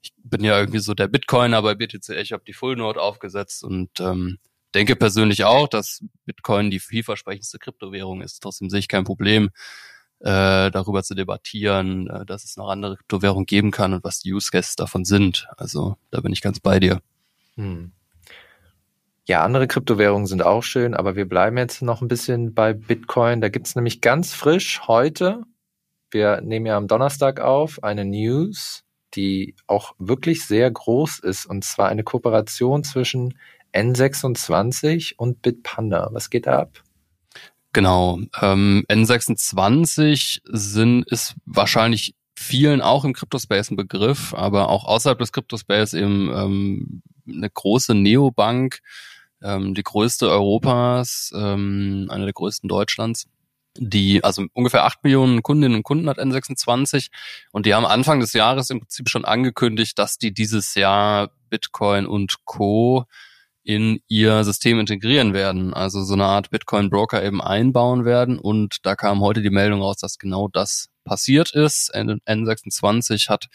ich 0.02 0.12
bin 0.16 0.44
ja 0.44 0.58
irgendwie 0.58 0.78
so 0.78 0.94
der 0.94 1.08
Bitcoiner 1.08 1.62
bei 1.62 1.74
BTC, 1.74 2.10
ich 2.10 2.32
habe 2.32 2.44
die 2.46 2.52
Full 2.52 2.76
Note 2.76 3.00
aufgesetzt 3.00 3.64
und 3.64 4.00
ähm, 4.00 4.38
denke 4.74 4.96
persönlich 4.96 5.44
auch, 5.44 5.68
dass 5.68 6.04
Bitcoin 6.24 6.70
die 6.70 6.80
vielversprechendste 6.80 7.58
Kryptowährung 7.58 8.22
ist. 8.22 8.40
Trotzdem 8.40 8.70
sehe 8.70 8.80
ich 8.80 8.88
kein 8.88 9.04
Problem, 9.04 9.50
äh, 10.20 10.70
darüber 10.70 11.02
zu 11.02 11.14
debattieren, 11.14 12.08
äh, 12.08 12.24
dass 12.24 12.44
es 12.44 12.56
noch 12.56 12.68
andere 12.68 12.96
Kryptowährungen 12.96 13.46
geben 13.46 13.70
kann 13.70 13.92
und 13.94 14.04
was 14.04 14.20
die 14.20 14.32
Use 14.32 14.50
Cases 14.50 14.76
davon 14.76 15.04
sind. 15.04 15.48
Also 15.56 15.96
da 16.10 16.20
bin 16.20 16.32
ich 16.32 16.40
ganz 16.40 16.60
bei 16.60 16.80
dir. 16.80 17.00
Hm. 17.56 17.92
Ja, 19.28 19.42
andere 19.42 19.66
Kryptowährungen 19.66 20.26
sind 20.26 20.42
auch 20.42 20.62
schön, 20.62 20.94
aber 20.94 21.16
wir 21.16 21.28
bleiben 21.28 21.58
jetzt 21.58 21.82
noch 21.82 22.00
ein 22.00 22.08
bisschen 22.08 22.54
bei 22.54 22.72
Bitcoin. 22.72 23.40
Da 23.40 23.48
gibt's 23.48 23.74
nämlich 23.74 24.00
ganz 24.00 24.32
frisch 24.32 24.82
heute, 24.86 25.42
wir 26.10 26.40
nehmen 26.40 26.66
ja 26.66 26.76
am 26.76 26.86
Donnerstag 26.86 27.40
auf, 27.40 27.82
eine 27.82 28.04
News, 28.04 28.84
die 29.14 29.56
auch 29.66 29.94
wirklich 29.98 30.44
sehr 30.44 30.70
groß 30.70 31.18
ist. 31.18 31.46
Und 31.46 31.64
zwar 31.64 31.88
eine 31.88 32.04
Kooperation 32.04 32.84
zwischen 32.84 33.36
N26 33.74 35.14
und 35.16 35.42
Bitpanda. 35.42 36.08
Was 36.12 36.30
geht 36.30 36.46
da 36.46 36.60
ab? 36.60 36.82
Genau. 37.72 38.20
Ähm, 38.40 38.84
N26 38.88 40.40
sind, 40.44 41.06
ist 41.10 41.34
wahrscheinlich 41.44 42.14
vielen 42.34 42.80
auch 42.80 43.04
im 43.04 43.12
Cryptospace 43.12 43.72
ein 43.72 43.76
Begriff, 43.76 44.32
aber 44.34 44.68
auch 44.68 44.84
außerhalb 44.84 45.18
des 45.18 45.32
Cryptospace 45.32 45.94
eben 45.94 46.30
ähm, 46.32 47.02
eine 47.28 47.50
große 47.50 47.94
Neobank, 47.94 48.80
ähm, 49.46 49.74
die 49.74 49.82
größte 49.82 50.28
Europas, 50.28 51.32
ähm, 51.34 52.08
eine 52.10 52.24
der 52.24 52.34
größten 52.34 52.68
Deutschlands 52.68 53.26
die, 53.78 54.22
also 54.24 54.46
ungefähr 54.52 54.84
acht 54.84 55.02
Millionen 55.04 55.42
Kundinnen 55.42 55.76
und 55.76 55.82
Kunden 55.82 56.08
hat 56.08 56.18
N26 56.18 57.08
und 57.52 57.66
die 57.66 57.74
haben 57.74 57.86
Anfang 57.86 58.20
des 58.20 58.32
Jahres 58.32 58.70
im 58.70 58.80
Prinzip 58.80 59.08
schon 59.08 59.24
angekündigt, 59.24 59.98
dass 59.98 60.18
die 60.18 60.32
dieses 60.32 60.74
Jahr 60.74 61.30
Bitcoin 61.50 62.06
und 62.06 62.44
Co. 62.44 63.04
in 63.62 64.00
ihr 64.08 64.44
System 64.44 64.80
integrieren 64.80 65.34
werden, 65.34 65.74
also 65.74 66.02
so 66.02 66.14
eine 66.14 66.24
Art 66.24 66.50
Bitcoin-Broker 66.50 67.22
eben 67.22 67.42
einbauen 67.42 68.04
werden 68.04 68.38
und 68.38 68.78
da 68.82 68.94
kam 68.96 69.20
heute 69.20 69.42
die 69.42 69.50
Meldung 69.50 69.82
raus, 69.82 69.98
dass 69.98 70.18
genau 70.18 70.48
das 70.48 70.88
passiert 71.04 71.52
ist. 71.52 71.94
N26 71.94 73.28
hat 73.28 73.46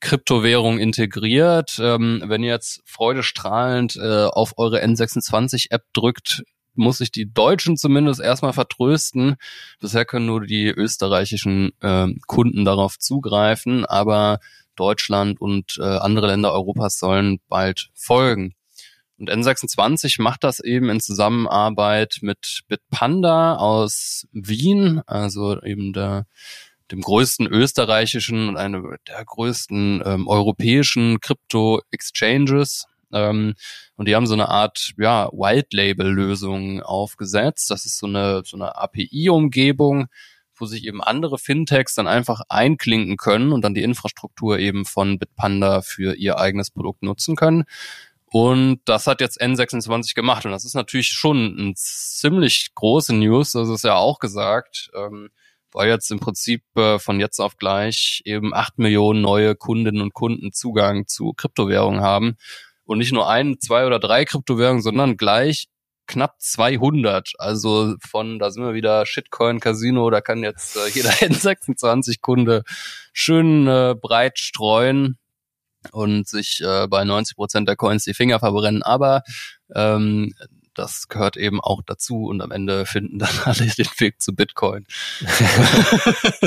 Kryptowährung 0.00 0.78
integriert. 0.78 1.78
Ähm, 1.80 2.22
wenn 2.26 2.42
ihr 2.42 2.50
jetzt 2.50 2.82
freudestrahlend 2.84 3.96
äh, 3.96 4.24
auf 4.24 4.54
eure 4.56 4.82
N26-App 4.82 5.84
drückt, 5.92 6.42
muss 6.74 7.00
ich 7.00 7.10
die 7.10 7.32
Deutschen 7.32 7.76
zumindest 7.76 8.20
erstmal 8.20 8.52
vertrösten. 8.52 9.36
Bisher 9.80 10.04
können 10.04 10.26
nur 10.26 10.46
die 10.46 10.68
österreichischen 10.68 11.72
äh, 11.80 12.06
Kunden 12.26 12.64
darauf 12.64 12.98
zugreifen, 12.98 13.84
aber 13.84 14.38
Deutschland 14.76 15.40
und 15.40 15.76
äh, 15.80 15.82
andere 15.82 16.28
Länder 16.28 16.52
Europas 16.52 16.98
sollen 16.98 17.40
bald 17.48 17.90
folgen. 17.94 18.54
Und 19.18 19.30
N26 19.30 20.22
macht 20.22 20.44
das 20.44 20.60
eben 20.60 20.88
in 20.90 21.00
Zusammenarbeit 21.00 22.18
mit 22.22 22.60
Bitpanda 22.68 23.56
aus 23.56 24.28
Wien, 24.30 25.02
also 25.06 25.60
eben 25.62 25.92
der, 25.92 26.26
dem 26.90 27.00
größten 27.00 27.46
österreichischen 27.46 28.48
und 28.48 28.56
einer 28.56 28.82
der 29.06 29.24
größten 29.24 30.02
ähm, 30.04 30.28
europäischen 30.28 31.20
Krypto-Exchanges 31.20 32.86
ähm, 33.12 33.54
und 33.96 34.08
die 34.08 34.14
haben 34.14 34.26
so 34.26 34.34
eine 34.34 34.48
Art 34.48 34.92
ja, 34.98 35.28
White-Label-Lösung 35.32 36.82
aufgesetzt. 36.82 37.70
Das 37.70 37.86
ist 37.86 37.98
so 37.98 38.06
eine, 38.06 38.42
so 38.44 38.56
eine 38.56 38.76
API-Umgebung, 38.76 40.08
wo 40.54 40.66
sich 40.66 40.84
eben 40.84 41.02
andere 41.02 41.38
Fintechs 41.38 41.94
dann 41.94 42.06
einfach 42.06 42.42
einklinken 42.48 43.16
können 43.16 43.52
und 43.52 43.62
dann 43.62 43.74
die 43.74 43.82
Infrastruktur 43.82 44.58
eben 44.58 44.84
von 44.84 45.18
Bitpanda 45.18 45.82
für 45.82 46.14
ihr 46.14 46.38
eigenes 46.38 46.70
Produkt 46.70 47.02
nutzen 47.02 47.36
können. 47.36 47.64
Und 48.30 48.80
das 48.84 49.06
hat 49.06 49.22
jetzt 49.22 49.40
N26 49.40 50.14
gemacht. 50.14 50.44
Und 50.44 50.52
das 50.52 50.66
ist 50.66 50.74
natürlich 50.74 51.08
schon 51.08 51.56
ein 51.56 51.74
ziemlich 51.76 52.74
große 52.74 53.14
News, 53.14 53.52
das 53.52 53.70
ist 53.70 53.84
ja 53.84 53.94
auch 53.94 54.18
gesagt, 54.18 54.90
ähm, 54.94 55.30
weil 55.72 55.88
jetzt 55.88 56.10
im 56.10 56.20
Prinzip 56.20 56.62
äh, 56.76 56.98
von 56.98 57.20
jetzt 57.20 57.38
auf 57.40 57.56
gleich 57.56 58.22
eben 58.24 58.54
acht 58.54 58.78
Millionen 58.78 59.20
neue 59.20 59.54
Kundinnen 59.54 60.02
und 60.02 60.14
Kunden 60.14 60.52
Zugang 60.52 61.06
zu 61.06 61.32
Kryptowährungen 61.32 62.00
haben 62.00 62.36
und 62.84 62.98
nicht 62.98 63.12
nur 63.12 63.28
ein, 63.28 63.60
zwei 63.60 63.86
oder 63.86 63.98
drei 63.98 64.24
Kryptowährungen, 64.24 64.82
sondern 64.82 65.16
gleich 65.16 65.68
knapp 66.06 66.40
200. 66.40 67.32
Also 67.38 67.94
von, 68.00 68.38
da 68.38 68.50
sind 68.50 68.64
wir 68.64 68.74
wieder 68.74 69.06
Shitcoin 69.06 69.60
Casino, 69.60 70.10
da 70.10 70.20
kann 70.20 70.42
jetzt 70.42 70.76
äh, 70.76 70.88
jeder 70.88 71.10
N26-Kunde 71.10 72.64
schön 73.12 73.68
äh, 73.68 73.94
breit 74.00 74.38
streuen 74.38 75.18
und 75.92 76.26
sich 76.26 76.60
äh, 76.64 76.88
bei 76.88 77.04
90 77.04 77.36
Prozent 77.36 77.68
der 77.68 77.76
Coins 77.76 78.04
die 78.04 78.14
Finger 78.14 78.40
verbrennen. 78.40 78.82
Aber 78.82 79.22
ähm, 79.74 80.34
das 80.78 81.08
gehört 81.08 81.36
eben 81.36 81.60
auch 81.60 81.82
dazu 81.84 82.26
und 82.26 82.40
am 82.40 82.52
Ende 82.52 82.86
finden 82.86 83.18
dann 83.18 83.36
alle 83.44 83.66
den 83.66 83.88
Weg 83.98 84.22
zu 84.22 84.34
Bitcoin. 84.34 84.86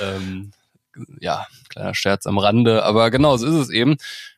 ähm, 0.00 0.52
ja, 1.20 1.46
kleiner 1.68 1.94
Scherz 1.94 2.26
am 2.26 2.38
Rande, 2.38 2.84
aber 2.84 3.10
genau 3.10 3.36
so 3.36 3.46
ist 3.46 3.54
es 3.54 3.70
eben. 3.70 3.96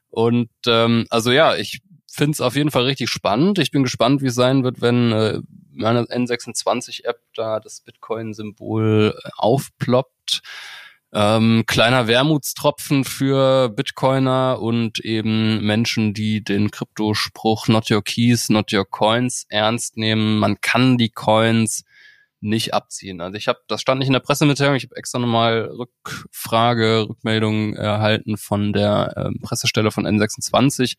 Und 0.08 0.50
ähm, 0.66 1.06
also 1.10 1.30
ja, 1.30 1.56
ich 1.56 1.80
finde 2.10 2.32
es 2.32 2.40
auf 2.40 2.56
jeden 2.56 2.70
Fall 2.70 2.84
richtig 2.84 3.10
spannend. 3.10 3.58
Ich 3.58 3.70
bin 3.70 3.82
gespannt, 3.82 4.22
wie 4.22 4.26
es 4.26 4.34
sein 4.34 4.64
wird, 4.64 4.80
wenn 4.80 5.12
äh, 5.12 5.40
meine 5.72 6.02
N26-App 6.02 7.20
da 7.34 7.60
das 7.60 7.80
Bitcoin-Symbol 7.80 9.14
äh, 9.16 9.28
aufploppt. 9.36 10.42
Ähm, 11.14 11.64
kleiner 11.66 12.06
Wermutstropfen 12.06 13.04
für 13.04 13.68
Bitcoiner 13.68 14.60
und 14.60 14.98
eben 15.00 15.62
Menschen, 15.62 16.14
die 16.14 16.42
den 16.42 16.70
Kryptospruch 16.70 17.68
Not 17.68 17.90
Your 17.90 18.02
Keys, 18.02 18.48
Not 18.48 18.72
Your 18.72 18.88
Coins 18.88 19.44
ernst 19.50 19.98
nehmen. 19.98 20.38
Man 20.38 20.62
kann 20.62 20.96
die 20.96 21.10
Coins 21.10 21.84
nicht 22.40 22.72
abziehen. 22.72 23.20
Also 23.20 23.36
ich 23.36 23.46
habe, 23.46 23.60
das 23.68 23.82
stand 23.82 23.98
nicht 23.98 24.08
in 24.08 24.14
der 24.14 24.20
Pressemitteilung, 24.20 24.74
ich 24.74 24.84
habe 24.84 24.96
extra 24.96 25.18
nochmal 25.18 25.70
Rückfrage, 25.78 27.06
Rückmeldung 27.08 27.74
erhalten 27.74 28.38
von 28.38 28.72
der 28.72 29.12
äh, 29.14 29.38
Pressestelle 29.40 29.90
von 29.90 30.06
N26. 30.06 30.96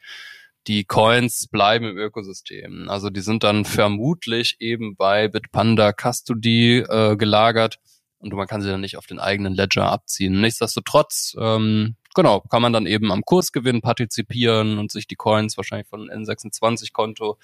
Die 0.67 0.85
Coins 0.85 1.47
bleiben 1.47 1.85
im 1.85 1.97
Ökosystem. 1.97 2.87
Also 2.87 3.09
die 3.09 3.19
sind 3.19 3.43
dann 3.43 3.65
vermutlich 3.65 4.57
eben 4.59 4.95
bei 4.95 5.27
Bitpanda 5.27 5.91
Custody 5.91 6.77
äh, 6.87 7.17
gelagert 7.17 7.79
und 8.23 8.33
man 8.33 8.47
kann 8.47 8.61
sie 8.61 8.69
dann 8.69 8.81
nicht 8.81 8.97
auf 8.97 9.05
den 9.05 9.19
eigenen 9.19 9.53
Ledger 9.53 9.91
abziehen. 9.91 10.39
Nichtsdestotrotz, 10.41 11.35
ähm, 11.39 11.95
genau, 12.15 12.41
kann 12.41 12.61
man 12.61 12.73
dann 12.73 12.87
eben 12.87 13.11
am 13.11 13.23
Kursgewinn 13.23 13.81
partizipieren 13.81 14.77
und 14.77 14.91
sich 14.91 15.07
die 15.07 15.15
Coins 15.15 15.57
wahrscheinlich 15.57 15.87
von 15.87 16.09
N26-Konto 16.09 17.37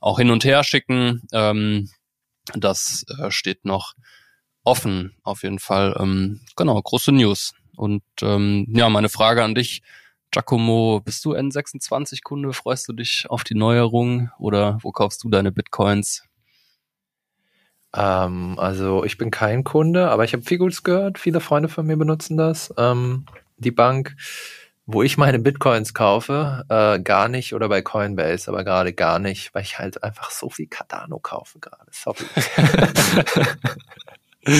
auch 0.00 0.18
hin 0.18 0.30
und 0.30 0.44
her 0.44 0.64
schicken. 0.64 1.22
Ähm, 1.32 1.88
das 2.54 3.04
äh, 3.18 3.30
steht 3.30 3.64
noch 3.64 3.94
offen, 4.64 5.16
auf 5.22 5.42
jeden 5.42 5.58
Fall. 5.58 5.96
Ähm, 5.98 6.40
genau, 6.56 6.80
große 6.80 7.12
News. 7.12 7.52
Und 7.76 8.02
ähm, 8.22 8.66
ja, 8.74 8.88
meine 8.88 9.08
Frage 9.08 9.44
an 9.44 9.54
dich, 9.54 9.82
Giacomo, 10.30 11.00
bist 11.02 11.24
du 11.24 11.34
N26-Kunde? 11.34 12.52
Freust 12.52 12.88
du 12.88 12.92
dich 12.92 13.26
auf 13.30 13.44
die 13.44 13.54
Neuerung 13.54 14.30
oder 14.38 14.78
wo 14.82 14.90
kaufst 14.90 15.24
du 15.24 15.30
deine 15.30 15.52
Bitcoins? 15.52 16.27
Ähm, 17.94 18.58
also 18.58 19.04
ich 19.04 19.18
bin 19.18 19.30
kein 19.30 19.64
Kunde, 19.64 20.10
aber 20.10 20.24
ich 20.24 20.32
habe 20.32 20.42
viel 20.42 20.58
Gutes 20.58 20.82
gehört. 20.82 21.18
Viele 21.18 21.40
Freunde 21.40 21.68
von 21.68 21.86
mir 21.86 21.96
benutzen 21.96 22.36
das. 22.36 22.72
Ähm, 22.76 23.26
die 23.58 23.70
Bank 23.70 24.14
wo 24.90 25.02
ich 25.02 25.18
meine 25.18 25.38
Bitcoins 25.38 25.92
kaufe, 25.92 26.64
äh, 26.70 26.98
gar 27.00 27.28
nicht 27.28 27.52
oder 27.52 27.68
bei 27.68 27.82
Coinbase, 27.82 28.50
aber 28.50 28.64
gerade 28.64 28.94
gar 28.94 29.18
nicht, 29.18 29.54
weil 29.54 29.62
ich 29.62 29.78
halt 29.78 30.02
einfach 30.02 30.30
so 30.30 30.48
viel 30.48 30.66
Cardano 30.66 31.18
kaufe 31.18 31.58
gerade. 31.58 31.90
Sorry. 31.90 32.24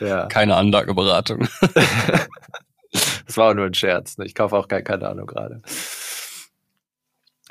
ja. 0.00 0.26
Keine 0.26 0.54
Anlageberatung. 0.54 1.48
das 3.26 3.36
war 3.36 3.50
auch 3.50 3.54
nur 3.54 3.66
ein 3.66 3.74
Scherz. 3.74 4.16
Ne? 4.16 4.26
Ich 4.26 4.36
kaufe 4.36 4.56
auch 4.56 4.68
kein 4.68 4.84
Cardano 4.84 5.26
gerade. 5.26 5.60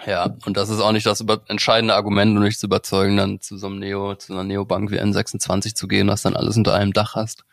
Ja, 0.05 0.35
und 0.45 0.57
das 0.57 0.69
ist 0.69 0.79
auch 0.79 0.91
nicht 0.91 1.05
das 1.05 1.23
entscheidende 1.47 1.95
Argument, 1.95 2.35
um 2.35 2.43
dich 2.43 2.57
zu 2.57 2.65
überzeugen, 2.65 3.17
dann 3.17 3.39
zu 3.39 3.57
so 3.57 3.67
einem 3.67 3.79
Neo, 3.79 4.15
zu 4.15 4.33
einer 4.33 4.43
Neobank 4.43 4.91
wie 4.91 4.99
N26 4.99 5.75
zu 5.75 5.87
gehen, 5.87 6.07
was 6.07 6.23
dann 6.23 6.35
alles 6.35 6.57
unter 6.57 6.73
einem 6.73 6.93
Dach 6.93 7.15
hast. 7.15 7.43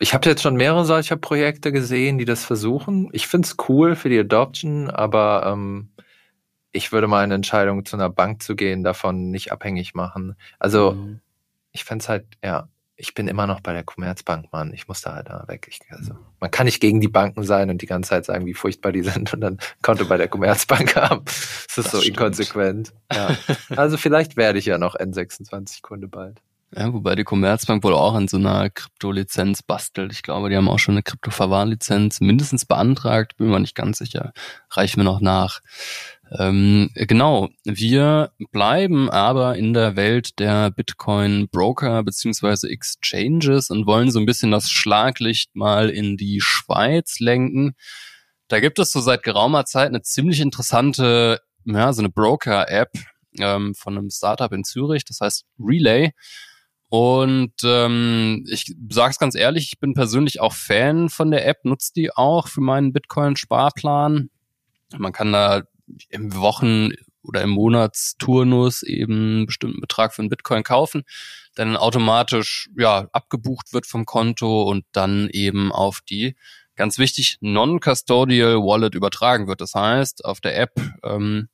Ich 0.00 0.14
habe 0.14 0.28
jetzt 0.28 0.42
schon 0.42 0.56
mehrere 0.56 0.84
solcher 0.84 1.16
Projekte 1.16 1.70
gesehen, 1.70 2.18
die 2.18 2.24
das 2.24 2.44
versuchen. 2.44 3.08
Ich 3.12 3.28
find's 3.28 3.56
cool 3.68 3.94
für 3.94 4.08
die 4.08 4.18
Adoption, 4.18 4.90
aber 4.90 5.44
ähm, 5.46 5.90
ich 6.72 6.90
würde 6.90 7.06
meine 7.06 7.34
Entscheidung, 7.34 7.84
zu 7.84 7.96
einer 7.96 8.10
Bank 8.10 8.42
zu 8.42 8.56
gehen, 8.56 8.82
davon 8.82 9.30
nicht 9.30 9.52
abhängig 9.52 9.94
machen. 9.94 10.34
Also 10.58 10.92
mhm. 10.92 11.20
ich 11.70 11.84
fände 11.84 12.08
halt, 12.08 12.24
ja, 12.42 12.68
ich 13.02 13.14
bin 13.14 13.26
immer 13.26 13.48
noch 13.48 13.60
bei 13.60 13.72
der 13.72 13.82
Commerzbank, 13.82 14.52
Mann. 14.52 14.72
Ich 14.72 14.86
muss 14.86 15.02
da 15.02 15.16
halt 15.16 15.28
da 15.28 15.44
weg. 15.48 15.66
Ich, 15.68 15.80
also, 15.90 16.14
man 16.38 16.52
kann 16.52 16.66
nicht 16.66 16.80
gegen 16.80 17.00
die 17.00 17.08
Banken 17.08 17.42
sein 17.42 17.68
und 17.68 17.82
die 17.82 17.86
ganze 17.86 18.10
Zeit 18.10 18.24
sagen, 18.24 18.46
wie 18.46 18.54
furchtbar 18.54 18.92
die 18.92 19.02
sind 19.02 19.34
und 19.34 19.40
dann 19.40 19.58
Konto 19.82 20.04
bei 20.04 20.16
der 20.16 20.28
Commerzbank 20.28 20.94
haben. 20.96 21.24
Das 21.24 21.66
ist 21.66 21.78
das 21.78 21.90
so 21.90 22.00
stimmt. 22.00 22.16
inkonsequent. 22.16 22.92
Ja. 23.12 23.36
Also 23.76 23.96
vielleicht 23.96 24.36
werde 24.36 24.58
ich 24.58 24.66
ja 24.66 24.78
noch 24.78 24.94
N26-Kunde 24.94 26.06
bald. 26.06 26.40
Ja, 26.74 26.92
wobei 26.92 27.16
die 27.16 27.24
Commerzbank 27.24 27.82
wohl 27.82 27.94
auch 27.94 28.14
an 28.14 28.28
so 28.28 28.36
einer 28.36 28.70
Kryptolizenz 28.70 29.62
bastelt. 29.62 30.12
Ich 30.12 30.22
glaube, 30.22 30.48
die 30.48 30.56
haben 30.56 30.68
auch 30.68 30.78
schon 30.78 30.94
eine 30.94 31.02
Kryptoverwahrlizenz 31.02 32.20
mindestens 32.20 32.64
beantragt, 32.64 33.36
bin 33.36 33.48
mir 33.48 33.60
nicht 33.60 33.74
ganz 33.74 33.98
sicher. 33.98 34.32
Reichen 34.70 34.98
wir 34.98 35.04
noch 35.04 35.20
nach. 35.20 35.60
Ähm, 36.38 36.90
genau, 36.94 37.50
wir 37.64 38.32
bleiben 38.52 39.10
aber 39.10 39.56
in 39.56 39.74
der 39.74 39.96
Welt 39.96 40.38
der 40.38 40.70
Bitcoin-Broker 40.70 42.02
beziehungsweise 42.02 42.70
Exchanges 42.70 43.68
und 43.70 43.86
wollen 43.86 44.10
so 44.10 44.18
ein 44.18 44.26
bisschen 44.26 44.50
das 44.50 44.70
Schlaglicht 44.70 45.54
mal 45.54 45.90
in 45.90 46.16
die 46.16 46.40
Schweiz 46.40 47.20
lenken. 47.20 47.74
Da 48.48 48.60
gibt 48.60 48.78
es 48.78 48.92
so 48.92 49.00
seit 49.00 49.22
geraumer 49.22 49.66
Zeit 49.66 49.88
eine 49.88 50.02
ziemlich 50.02 50.40
interessante, 50.40 51.40
ja, 51.64 51.92
so 51.92 52.00
eine 52.00 52.10
Broker-App 52.10 52.90
ähm, 53.38 53.74
von 53.74 53.98
einem 53.98 54.10
Startup 54.10 54.52
in 54.52 54.64
Zürich, 54.64 55.04
das 55.04 55.20
heißt 55.20 55.44
Relay. 55.58 56.12
Und 56.88 57.54
ähm, 57.64 58.44
ich 58.50 58.74
sage 58.90 59.10
es 59.10 59.18
ganz 59.18 59.34
ehrlich, 59.34 59.70
ich 59.72 59.80
bin 59.80 59.94
persönlich 59.94 60.40
auch 60.40 60.52
Fan 60.52 61.08
von 61.08 61.30
der 61.30 61.46
App, 61.46 61.64
nutze 61.64 61.92
die 61.94 62.14
auch 62.14 62.48
für 62.48 62.60
meinen 62.60 62.92
Bitcoin-Sparplan. 62.92 64.30
Man 64.98 65.12
kann 65.12 65.32
da 65.32 65.62
im 66.08 66.34
Wochen- 66.34 66.92
oder 67.22 67.42
im 67.42 67.50
Monatsturnus 67.50 68.82
eben 68.82 69.14
einen 69.14 69.46
bestimmten 69.46 69.80
Betrag 69.80 70.14
für 70.14 70.22
einen 70.22 70.28
Bitcoin 70.28 70.64
kaufen, 70.64 71.04
dann 71.54 71.76
automatisch 71.76 72.68
ja 72.76 73.08
abgebucht 73.12 73.72
wird 73.72 73.86
vom 73.86 74.04
Konto 74.04 74.62
und 74.62 74.84
dann 74.92 75.28
eben 75.30 75.72
auf 75.72 76.00
die 76.00 76.34
ganz 76.74 76.98
wichtig 76.98 77.38
non-custodial 77.40 78.56
Wallet 78.56 78.94
übertragen 78.94 79.46
wird. 79.46 79.60
Das 79.60 79.74
heißt, 79.74 80.24
auf 80.24 80.40
der 80.40 80.58
App 80.58 80.80
ähm, 81.04 81.48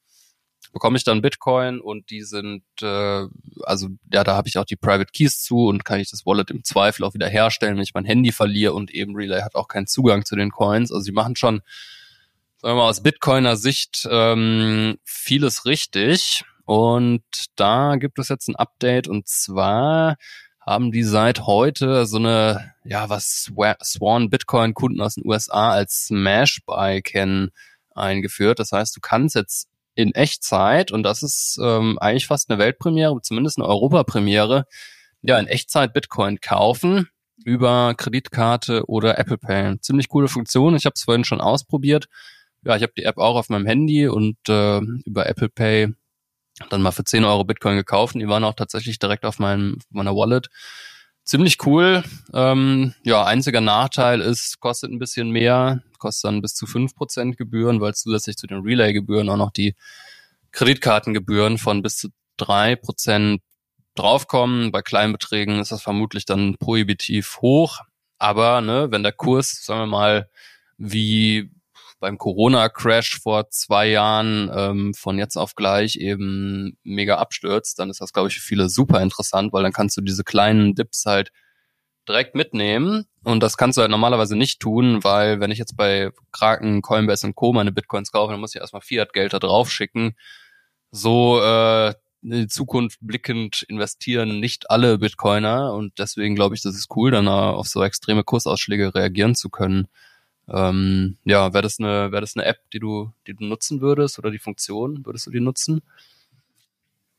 bekomme 0.73 0.97
ich 0.97 1.05
dann 1.05 1.23
Bitcoin 1.23 1.81
und 1.81 2.11
die 2.11 2.23
sind, 2.23 2.63
äh, 2.81 3.27
also 3.63 3.89
ja, 4.13 4.25
da 4.25 4.37
habe 4.37 4.49
ich 4.49 4.59
auch 4.59 4.65
die 4.65 4.77
Private 4.77 5.11
Keys 5.13 5.43
zu 5.43 5.67
und 5.67 5.85
kann 5.85 6.01
ich 6.01 6.11
das 6.11 6.25
Wallet 6.25 6.51
im 6.51 6.65
Zweifel 6.65 7.05
auch 7.05 7.15
wieder 7.15 7.29
herstellen, 7.29 7.77
wenn 7.77 7.83
ich 7.83 7.95
mein 7.95 8.05
Handy 8.05 8.33
verliere 8.33 8.75
und 8.75 8.91
eben 8.93 9.17
Relay 9.17 9.43
hat 9.43 9.55
auch 9.55 9.69
keinen 9.69 9.87
Zugang 9.87 10.25
zu 10.25 10.37
den 10.37 10.51
Coins. 10.51 10.93
Also 10.93 11.03
sie 11.03 11.13
machen 11.13 11.37
schon, 11.37 11.63
sagen 12.61 12.77
wir 12.77 12.83
mal, 12.83 12.89
aus 12.89 13.03
Bitcoiner 13.03 13.57
Sicht 13.57 14.07
ähm, 14.11 14.99
vieles 15.05 15.65
richtig. 15.65 16.45
Und 16.65 17.23
da 17.57 17.97
gibt 17.97 18.19
es 18.19 18.29
jetzt 18.29 18.49
ein 18.49 18.57
Update 18.57 19.09
und 19.09 19.27
zwar 19.27 20.17
haben 20.61 20.93
die 20.93 21.05
seit 21.05 21.47
heute 21.47 22.05
so 22.05 22.19
eine, 22.19 22.75
ja, 22.85 23.09
was 23.09 23.51
Swan 23.83 24.29
Bitcoin 24.29 24.75
Kunden 24.75 25.01
aus 25.01 25.15
den 25.15 25.27
USA 25.27 25.71
als 25.71 26.07
Smash 26.07 26.61
Buy 26.67 27.01
kennen 27.01 27.51
eingeführt. 27.95 28.59
Das 28.59 28.73
heißt, 28.73 28.95
du 28.95 29.01
kannst 29.01 29.35
jetzt 29.35 29.69
in 29.95 30.15
Echtzeit, 30.15 30.93
und 30.93 31.05
das 31.05 31.23
ist 31.23 31.59
ähm, 31.63 31.99
eigentlich 31.99 32.27
fast 32.27 32.51
eine 32.51 32.59
Weltpremiere, 32.59 33.19
zumindest 33.23 33.59
eine 33.59 33.67
Europapremiere, 33.67 34.67
ja, 35.23 35.39
in 35.39 35.47
Echtzeit 35.47 35.93
Bitcoin 35.93 36.39
kaufen 36.41 37.09
über 37.45 37.95
Kreditkarte 37.97 38.85
oder 38.87 39.19
Apple 39.19 39.39
Pay. 39.39 39.81
Ziemlich 39.81 40.09
coole 40.09 40.29
Funktion. 40.29 40.77
Ich 40.77 40.85
habe 40.85 40.95
es 40.97 41.05
vorhin 41.05 41.25
schon 41.25 41.41
ausprobiert. 41.41 42.09
Ja, 42.65 42.77
ich 42.77 42.83
habe 42.83 42.93
die 42.97 43.05
App 43.05 43.19
auch 43.19 43.37
auf 43.37 43.49
meinem 43.49 43.67
Handy 43.67 44.09
und 44.09 44.37
äh, 44.49 44.81
über 45.05 45.29
Apple 45.29 45.49
Pay 45.49 45.95
dann 46.71 46.83
mal 46.83 46.91
für 46.91 47.05
10 47.05 47.25
Euro 47.25 47.45
Bitcoin 47.45 47.77
gekauft. 47.77 48.15
Und 48.15 48.21
die 48.21 48.29
waren 48.29 48.45
auch 48.45 48.55
tatsächlich 48.55 48.99
direkt 48.99 49.25
auf 49.25 49.39
meinem, 49.39 49.79
meiner 49.91 50.15
Wallet. 50.15 50.49
Ziemlich 51.25 51.65
cool. 51.67 52.03
Ähm, 52.33 52.95
ja, 53.05 53.25
einziger 53.25 53.61
Nachteil 53.61 54.21
ist, 54.21 54.61
kostet 54.61 54.91
ein 54.91 54.99
bisschen 54.99 55.31
mehr, 55.31 55.83
kostet 55.99 56.29
dann 56.29 56.43
bis 56.43 56.55
zu 56.55 56.67
fünf 56.67 56.95
Prozent 56.95 57.37
Gebühren, 57.37 57.81
weil 57.81 57.95
zusätzlich 57.95 58.37
zu 58.37 58.47
den 58.47 58.61
Relay-Gebühren 58.61 59.29
auch 59.29 59.37
noch 59.37 59.51
die 59.51 59.75
Kreditkartengebühren 60.53 61.59
von 61.59 61.83
bis 61.83 61.99
zu 61.99 62.09
drei 62.39 62.77
Prozent 62.77 63.43
draufkommen. 63.95 64.73
Bei 64.73 64.81
kleinen 64.81 65.13
Beträgen 65.13 65.61
ist 65.61 65.71
das 65.71 65.83
vermutlich 65.83 66.25
dann 66.25 66.57
prohibitiv 66.59 67.39
hoch. 67.43 67.81
Aber 68.19 68.61
ne, 68.61 68.91
wenn 68.91 69.03
der 69.03 69.13
Kurs, 69.13 69.65
sagen 69.65 69.81
wir 69.81 69.87
mal, 69.87 70.31
wie 70.79 71.51
beim 72.01 72.19
Corona-Crash 72.19 73.21
vor 73.21 73.51
zwei 73.51 73.89
Jahren 73.89 74.51
ähm, 74.55 74.95
von 74.95 75.19
jetzt 75.19 75.37
auf 75.37 75.55
gleich 75.55 75.97
eben 75.97 76.77
mega 76.83 77.17
abstürzt, 77.17 77.79
dann 77.79 77.91
ist 77.91 78.01
das, 78.01 78.13
glaube 78.13 78.29
ich, 78.29 78.35
für 78.37 78.47
viele 78.47 78.69
super 78.69 79.01
interessant, 79.01 79.53
weil 79.53 79.63
dann 79.63 79.73
kannst 79.73 79.97
du 79.97 80.01
diese 80.01 80.25
kleinen 80.25 80.75
Dips 80.75 81.05
halt 81.07 81.31
direkt 82.09 82.35
mitnehmen. 82.35 83.05
Und 83.25 83.43
das 83.43 83.57
kannst 83.57 83.77
du 83.77 83.83
halt 83.83 83.91
normalerweise 83.91 84.37
nicht 84.37 84.61
tun, 84.61 85.05
weil 85.05 85.41
wenn 85.41 85.51
ich 85.51 85.59
jetzt 85.59 85.77
bei 85.77 86.11
Kraken, 86.33 86.83
Coinbase 86.83 87.27
und 87.27 87.35
Co. 87.35 87.53
meine 87.53 87.73
Bitcoins 87.73 88.13
kaufe, 88.13 88.33
dann 88.33 88.41
muss 88.41 88.55
ich 88.55 88.61
erstmal 88.61 88.83
Fiat-Geld 88.83 89.33
da 89.33 89.39
drauf 89.39 89.71
schicken. 89.71 90.17
So 90.91 91.41
äh, 91.43 91.91
in 92.23 92.31
die 92.31 92.49
Zukunft 92.49 92.99
blickend 93.01 93.63
investieren 93.69 94.41
nicht 94.41 94.71
alle 94.71 94.99
Bitcoiner 94.99 95.73
und 95.75 95.99
deswegen 95.99 96.35
glaube 96.35 96.55
ich, 96.55 96.63
das 96.63 96.75
ist 96.75 96.89
cool, 96.97 97.11
dann 97.11 97.29
auf 97.29 97.69
so 97.69 97.83
extreme 97.83 98.25
Kursausschläge 98.25 98.95
reagieren 98.95 99.35
zu 99.35 99.51
können. 99.51 99.89
Ähm, 100.51 101.19
ja, 101.25 101.53
wäre 101.53 101.63
das 101.63 101.79
eine, 101.79 102.11
wäre 102.11 102.21
das 102.21 102.37
eine 102.37 102.47
App, 102.47 102.59
die 102.73 102.79
du, 102.79 103.13
die 103.27 103.35
du 103.35 103.45
nutzen 103.45 103.81
würdest 103.81 104.19
oder 104.19 104.31
die 104.31 104.39
Funktion, 104.39 105.05
würdest 105.05 105.27
du 105.27 105.31
die 105.31 105.41
nutzen? 105.41 105.83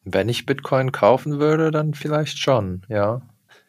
Wenn 0.04 0.30
ich 0.30 0.46
Bitcoin 0.46 0.92
kaufen 0.92 1.40
würde, 1.40 1.72
dann 1.72 1.94
vielleicht 1.94 2.40
schon, 2.40 2.86
ja. 2.90 3.22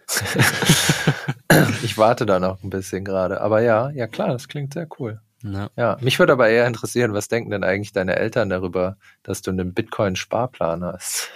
ich 1.83 1.99
warte 1.99 2.27
da 2.27 2.41
noch 2.41 2.63
ein 2.63 2.71
bisschen 2.71 3.05
gerade. 3.05 3.41
Aber 3.41 3.61
ja, 3.61 3.91
ja 3.91 4.07
klar, 4.07 4.29
das 4.29 4.49
klingt 4.49 4.75
sehr 4.75 4.89
cool. 4.99 5.21
Ja. 5.43 5.71
ja. 5.77 5.97
mich 6.01 6.19
würde 6.19 6.35
aber 6.35 6.49
eher 6.49 6.67
interessieren, 6.67 7.15
was 7.15 7.29
denken 7.29 7.51
denn 7.51 7.65
eigentlich 7.65 7.93
deine 7.93 8.17
Eltern 8.17 8.51
darüber, 8.51 8.97
dass 9.23 9.41
du 9.43 9.51
einen 9.51 9.73
Bitcoin-Sparplan 9.73 10.85
hast? 10.85 11.31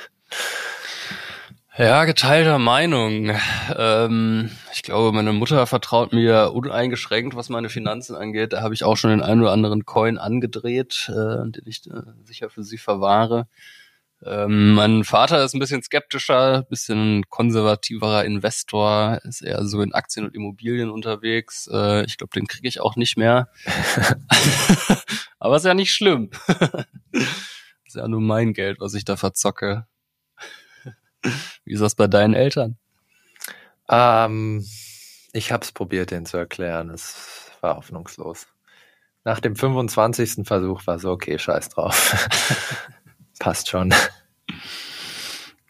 Ja, 1.77 2.05
geteilter 2.05 2.61
Meinung. 2.61 3.33
Ähm, 3.77 4.49
ich 4.73 4.85
glaube, 4.85 5.11
meine 5.11 5.33
Mutter 5.33 5.67
vertraut 5.67 6.13
mir 6.13 6.53
uneingeschränkt, 6.53 7.35
was 7.35 7.49
meine 7.49 7.69
Finanzen 7.69 8.15
angeht. 8.15 8.53
Da 8.53 8.63
habe 8.63 8.75
ich 8.75 8.85
auch 8.85 8.97
schon 8.97 9.11
den 9.11 9.23
einen 9.23 9.41
oder 9.41 9.51
anderen 9.51 9.85
Coin 9.85 10.17
angedreht, 10.17 11.11
äh, 11.11 11.51
den 11.51 11.63
ich 11.67 11.85
äh, 11.91 12.03
sicher 12.23 12.49
für 12.49 12.63
sie 12.63 12.79
verwahre. 12.79 13.49
Ähm, 14.25 14.75
mein 14.75 15.03
Vater 15.03 15.43
ist 15.43 15.55
ein 15.55 15.59
bisschen 15.59 15.83
skeptischer, 15.83 16.63
bisschen 16.63 17.25
konservativerer 17.29 18.25
Investor, 18.25 19.19
ist 19.25 19.43
eher 19.43 19.67
so 19.67 19.83
in 19.83 19.93
Aktien 19.93 20.27
und 20.27 20.35
Immobilien 20.37 20.91
unterwegs. 20.91 21.69
Äh, 21.73 22.05
ich 22.05 22.19
glaube, 22.19 22.31
den 22.37 22.47
kriege 22.47 22.69
ich 22.69 22.81
auch 22.81 22.95
nicht 22.95 23.17
mehr. 23.17 23.49
Aber 25.41 25.57
ist 25.57 25.65
ja 25.65 25.75
nicht 25.75 25.93
schlimm. 25.93 26.31
ist 27.85 27.97
ja 27.97 28.07
nur 28.07 28.21
mein 28.21 28.53
Geld, 28.53 28.79
was 28.79 28.95
ich 28.95 29.05
da 29.05 29.17
verzocke. 29.17 29.89
Wie 31.65 31.73
ist 31.73 31.81
das 31.81 31.95
bei 31.95 32.07
deinen 32.07 32.35
Eltern? 32.35 32.77
Ähm, 33.89 34.65
ich 35.33 35.53
habe 35.53 35.65
es 35.65 35.73
probiert, 35.73 36.11
den 36.11 36.27
zu 36.27 36.37
erklären. 36.37 36.91
Es 36.91 37.51
war 37.61 37.77
hoffnungslos. 37.77 38.47
Nach 39.25 39.41
dem 39.41 39.57
25. 39.57 40.47
Versuch 40.47 40.87
war 40.87 40.99
so, 40.99 41.11
okay, 41.11 41.39
scheiß 41.39 41.71
drauf. 41.71 42.29
Passt 43.39 43.69
schon. 43.69 43.95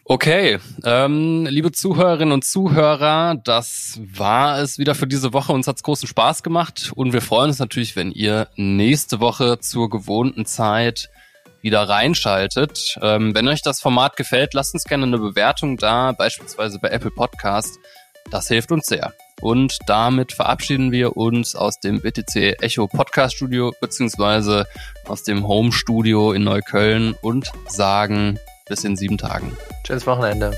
Okay, 0.06 0.58
ähm, 0.84 1.46
liebe 1.46 1.72
Zuhörerinnen 1.72 2.32
und 2.32 2.44
Zuhörer, 2.44 3.36
das 3.42 3.98
war 4.02 4.58
es 4.58 4.76
wieder 4.76 4.94
für 4.94 5.06
diese 5.06 5.32
Woche. 5.32 5.52
Uns 5.52 5.66
hat's 5.66 5.82
großen 5.82 6.06
Spaß 6.06 6.42
gemacht 6.42 6.92
und 6.94 7.14
wir 7.14 7.22
freuen 7.22 7.48
uns 7.48 7.58
natürlich, 7.58 7.96
wenn 7.96 8.12
ihr 8.12 8.48
nächste 8.56 9.20
Woche 9.20 9.60
zur 9.60 9.88
gewohnten 9.88 10.44
Zeit 10.44 11.08
wieder 11.64 11.88
reinschaltet. 11.88 12.96
Ähm, 13.02 13.34
wenn 13.34 13.48
euch 13.48 13.62
das 13.62 13.80
Format 13.80 14.16
gefällt, 14.16 14.54
lasst 14.54 14.74
uns 14.74 14.84
gerne 14.84 15.04
eine 15.06 15.18
Bewertung 15.18 15.78
da, 15.78 16.12
beispielsweise 16.12 16.78
bei 16.78 16.90
Apple 16.90 17.10
Podcast. 17.10 17.78
Das 18.30 18.48
hilft 18.48 18.70
uns 18.70 18.86
sehr. 18.86 19.12
Und 19.40 19.78
damit 19.86 20.32
verabschieden 20.32 20.92
wir 20.92 21.16
uns 21.16 21.56
aus 21.56 21.80
dem 21.80 22.00
BTC 22.00 22.62
Echo 22.62 22.86
Podcast 22.86 23.36
Studio 23.36 23.72
beziehungsweise 23.80 24.66
aus 25.06 25.24
dem 25.24 25.48
Home 25.48 25.72
Studio 25.72 26.32
in 26.32 26.44
Neukölln 26.44 27.14
und 27.20 27.50
sagen 27.66 28.38
bis 28.68 28.84
in 28.84 28.96
sieben 28.96 29.18
Tagen. 29.18 29.56
Schönes 29.86 30.06
Wochenende. 30.06 30.52